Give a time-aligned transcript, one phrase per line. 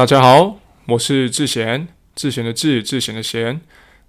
[0.00, 3.60] 大家好，我是智贤，智贤的智，智贤的贤，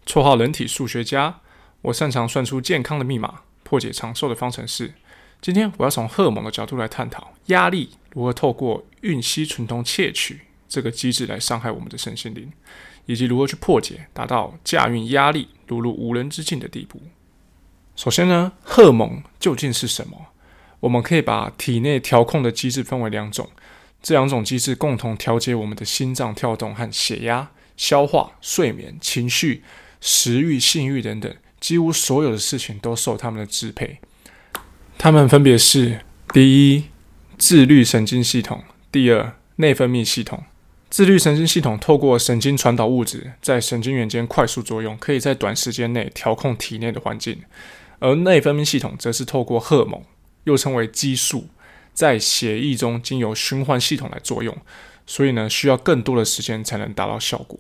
[0.06, 1.42] 绰号人体数学家。
[1.82, 4.94] 我擅长算出健康的密码，破解长寿的方程式。
[5.42, 10.40] 今天我要从荷尔蒙的角度来探讨压力如何透过孕烯醇酮窃取
[10.70, 12.50] 这个机制来伤害我们的身心灵，
[13.06, 17.02] 以及如何去破解，达到驾驭压力如入无人之境的地步。
[17.98, 20.28] 首先呢，荷尔蒙究竟是什么？
[20.80, 23.50] 我们可以把体内调控的机制分为两种，
[24.02, 29.64] 这两种机制共同调节我们的心脏跳动和血压、消化、睡眠、情绪、
[30.00, 34.00] 食欲、性欲等等，几乎所有的事情都受它们的支配。
[34.98, 36.02] 它们分别是：
[36.34, 36.86] 第一，
[37.38, 38.60] 自律神经系统；
[38.92, 40.44] 第二，内分泌系统。
[40.90, 47.36] 自律神经系统透过神经传导物质在神经元间快速作用，可以在短时间内调控体内的环境；
[48.00, 50.04] 而内分泌系统则是透过荷尔蒙。
[50.46, 51.48] 又称为激素，
[52.02, 54.58] 在血液中经由循环系统来作用，
[55.06, 57.60] 所以呢，需要更多的时间才能达到效果。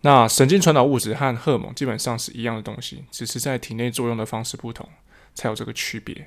[0.00, 4.88] 那神经传导物质和荷尔蒙基本上是一样的东西，只是在体内作用的方式不同，
[5.32, 6.26] 才有这个区别。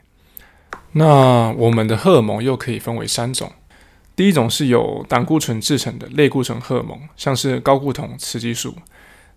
[0.94, 3.52] 那我们的荷尔蒙又可以分为三种，
[4.16, 8.72] 第一种是由胆固醇制成的类固醇荷尔蒙，像是高固酮、雌激素；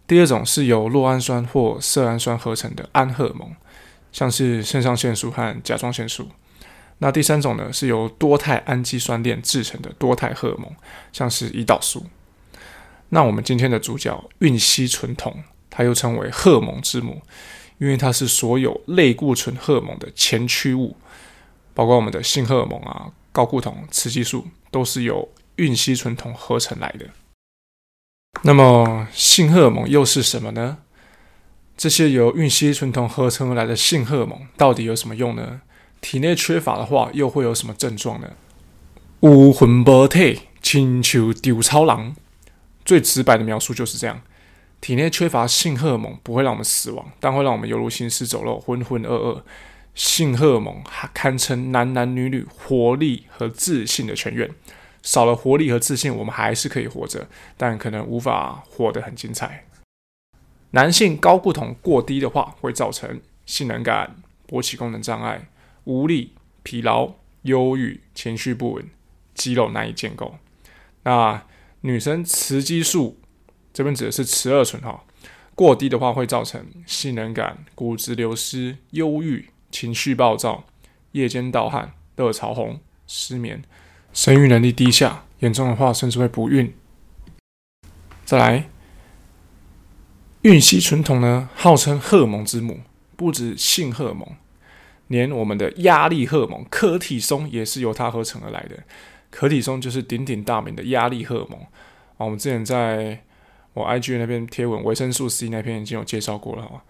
[0.06, 3.52] 第二种是由酪氨酸或色氨酸合成的胺荷尔蒙。
[4.12, 6.28] 像是肾上腺素和甲状腺素，
[7.02, 10.72] 那第三种呢是由多肽氨基酸链制成的多肽荷尔蒙，
[11.12, 12.06] 像是胰岛素。
[13.08, 17.20] 那我们今天的主角孕烯醇酮，它又称为荷尔蒙之母，
[17.78, 20.96] 因为它是所有类固醇荷尔蒙的前驱物，
[21.74, 27.06] 包括我们的性荷尔蒙啊、睾固酮、雌激素，都是由孕烯醇酮合成来的。
[28.42, 30.78] 那么性荷尔蒙又是什么呢？
[31.76, 35.62] 这些由孕烯醇酮合成而来的性荷尔蒙到底有什么用呢？
[36.02, 38.32] 体内缺乏的话，又会有什么症状呢？
[39.20, 42.14] 无魂不体，亲像丢超狼。
[42.84, 44.20] 最直白的描述就是这样：
[44.80, 49.42] 体内缺乏性荷尔蒙不会让我们死亡，但会让我们犹如行尸走肉、浑浑噩噩。
[49.94, 50.82] 性荷尔蒙
[51.14, 54.50] 堪称男男女女活力和自信的泉源。
[55.02, 59.64] 少了活力和自信，我们还是可以活着，但可能无法活得很精彩。
[60.70, 64.16] 男性睾固酮过低的话，会造成性能感、
[64.48, 65.48] 勃起功能障碍、
[65.84, 66.32] 无力、
[66.62, 68.90] 疲劳、忧郁、情绪不稳、
[69.34, 70.36] 肌肉难以建构。
[71.04, 71.44] 那
[71.82, 73.18] 女生雌激素
[73.72, 75.04] 这边指的是雌二醇哈，
[75.54, 80.64] 过低的话会造成性能感、骨质流失、忧郁、情绪暴躁、
[81.12, 83.62] 夜间盗汗、热潮红、失眠、
[84.12, 86.74] 生育能力低下，严重的话甚至会不孕。
[88.24, 88.68] 再来。
[90.42, 92.80] 孕烯醇酮呢，号称荷尔蒙之母，
[93.14, 94.26] 不止性荷尔蒙，
[95.12, 98.76] 连我们的压力荷尔蒙可体松也是由它合成而来的。
[99.30, 102.26] 可体松就是鼎鼎大名的压力荷尔蒙啊。
[102.26, 103.20] 我们之前在
[103.74, 106.82] 我 IG 那边贴文维生素 C 那篇已经有介绍过了哈。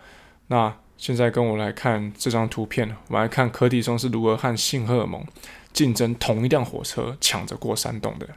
[0.47, 5.25] 那现在跟我来看这张图片，我们来看可体松是如何和性荷尔蒙
[5.73, 8.29] 竞争同一辆火车，抢着过山洞的。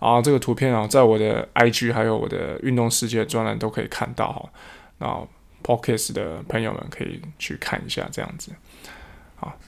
[0.00, 4.50] 啊，这个图片啊，在我的 IG 还有我的运动世界专栏都可以看到哈。
[4.98, 5.26] 那
[5.62, 8.52] Podcast 的朋友们可以去看一下这样子。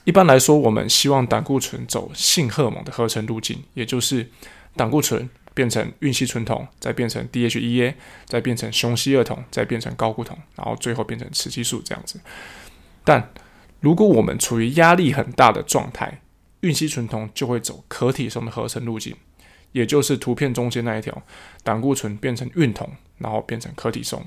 [0.07, 4.25] 一般来说，我们希望胆固醇走性荷尔蒙的合成路径，也就是
[4.73, 12.21] 胆固醇变成孕烯醇酮，再变成 DHEA，再变成雄烯二酮，再变成睾固酮，然后最后变成雌激素这样子。
[13.03, 13.33] 但
[13.81, 16.21] 如果我们处于压力很大的状态，
[16.61, 19.13] 孕烯醇酮就会走可体松的合成路径。
[19.73, 21.21] 也就是图片中间那一条，
[21.63, 24.25] 胆固醇变成孕酮，然后变成可体松。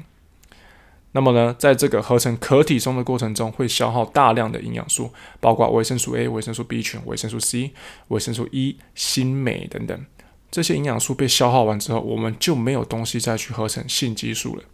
[1.13, 7.73] 那么呢，在这个合成可体松的过程中，会消耗大量的营养素，包括维生素 A、维生素 B 群、维生素 C、
[8.09, 10.07] 维生素 E、锌、镁等等。
[10.51, 14.65] 这些营养素被消耗完之后，我们就没有东西再去合成性激素了。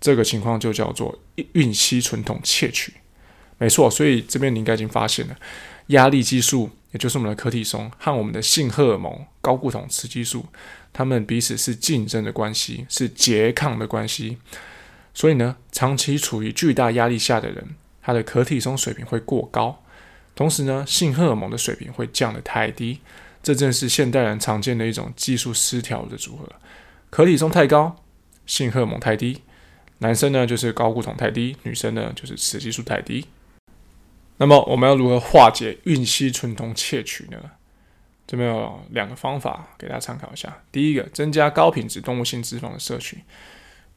[0.00, 1.18] 这个情况就叫做
[1.52, 2.94] 孕期存统窃取。
[3.58, 5.36] 没错，所以这边你应该已经发现了，
[5.88, 6.70] 压力激素。
[6.92, 10.46] 也就是我们的可体松和我们的性荷尔蒙高固酮、雌激素，
[10.94, 14.38] 它们彼此是竞争的关系，是拮抗的关系。
[15.16, 19.82] 所以呢，长期处于巨大压力下的人，他的可体松水平会过高，
[20.34, 23.00] 同时呢，性荷尔蒙的水平会降得太低。
[23.42, 26.52] 这正是现代人常见的一种激素失调的组合：
[27.08, 27.96] 可体松太高，
[28.44, 29.40] 性荷尔蒙太低。
[30.00, 33.24] 男生呢就是睾固酮太低，女生呢就是雌激素太低。
[34.36, 37.38] 那么我们要如何化解孕烯醇酮窃取呢？
[38.26, 40.58] 这边有两个方法给大家参考一下。
[40.70, 43.22] 第一个，增加高品质动物性脂肪的摄取。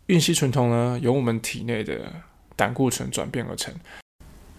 [0.10, 2.12] 孕烯醇酮呢，由我们体内的
[2.56, 3.72] 胆固醇转变而成，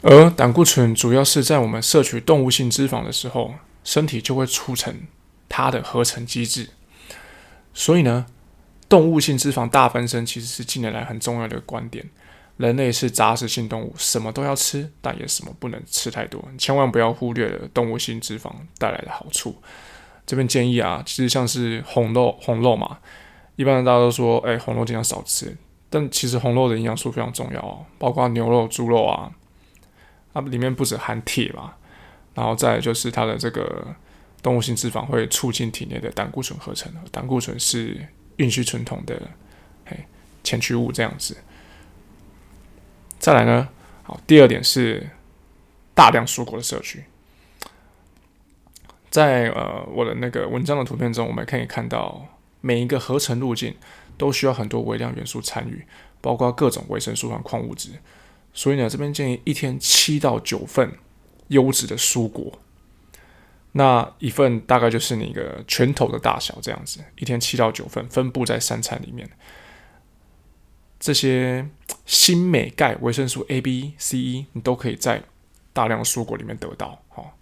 [0.00, 4.94] 而胆固醇主要是在我们摄取动物性脂肪的时候，身体就会促成
[5.49, 6.70] 它的合成机制。
[7.75, 8.26] 所以呢，
[8.88, 12.08] 动物性脂肪大分身其实是近年来很重要的观点。
[12.56, 16.41] 人类是杂食性动物，什么都要吃，但也什么不能吃太多。
[16.58, 19.61] 千万不要忽略了动物性脂肪带来的好处。
[20.25, 22.99] 这边建议啊，其实像是红肉，红肉嘛，
[23.61, 25.55] 一般大家都说，哎，红肉尽量少吃。
[25.91, 29.31] 但其实红肉的营养素非常重要哦，包括牛肉、猪肉啊，
[30.33, 31.75] 它里面不止含铁嘛，
[32.35, 33.87] 然后再就是它的这个
[34.43, 39.21] 动物性脂肪会促进体内的胆固醇合成，胆固醇是运虚醇酮的
[39.85, 40.07] 哎
[40.43, 41.37] 前驱物这样子。
[43.19, 43.69] 再来呢，
[44.05, 45.07] 好，第二点是
[45.95, 47.05] 大量蔬果的摄取。
[49.11, 52.25] 在呃我的那个文章的图片中，我们可以看到
[52.61, 53.75] 每一个合成路径。
[54.19, 55.83] 都需要很多微量元素参与，
[56.21, 57.89] 包括各种维生素和矿物质。
[58.53, 60.93] 所以呢，这边建议一天七到九份
[61.49, 62.59] 优质的蔬果，
[63.73, 67.01] 那一份大概就是你一个拳头的大小这样子。
[67.17, 69.27] 一天七到九份，分布在三餐里面。
[70.99, 71.67] 这些
[72.05, 75.23] 锌、镁、钙、维生素 A、B、C、E，你都可以在
[75.73, 77.01] 大量的蔬果里面得到。
[77.09, 77.39] 好。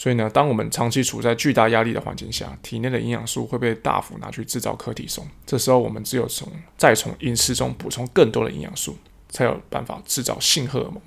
[0.00, 5.28] 所以呢，当我们长期处在巨大压力的环境下，体内的营养素会被大幅拿去制造可体松。
[5.44, 8.96] 这时候，我们只有从再从饮食中补充更多的营养素，
[9.28, 11.02] 才有办法制造性荷尔蒙，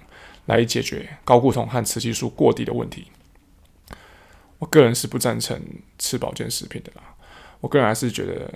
[0.45, 3.07] 来解决睾固酮和雌激素过低的问题。
[4.59, 5.59] 我个人是不赞成
[5.97, 7.01] 吃保健食品的啦。
[7.61, 8.53] 我个人还是觉得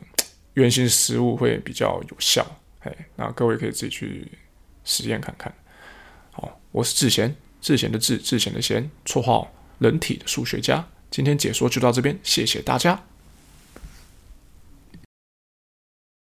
[0.54, 2.46] 原型食物会比较有效。
[2.80, 4.32] 嘿，那各位可以自己去
[4.84, 5.52] 实验看看。
[6.32, 9.52] 好，我是智贤，智贤的智，智贤的贤，绰号。
[9.80, 13.04] 人体的数学家，今天解说就到这边，谢谢大家。